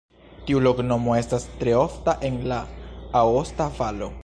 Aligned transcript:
Tiu 0.45 0.61
loknomo 0.67 1.13
estas 1.17 1.45
tre 1.59 1.75
ofta 1.81 2.17
en 2.31 2.41
la 2.53 2.59
Aosta 3.23 3.71
Valo. 3.83 4.13